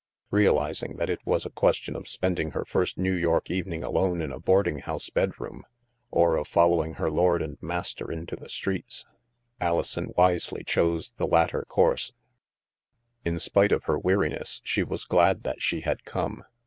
[0.31, 4.31] Realizing that it was a question of spending her first New York evening alone in
[4.31, 5.63] a boarding house bedroom,
[6.09, 9.05] or of following her lord and master into the streets,
[9.59, 12.09] Alison wisely chose the latter course.
[12.13, 12.13] ii6
[13.25, 16.45] THE MASK In spite of her weariness, she was glad that she had come.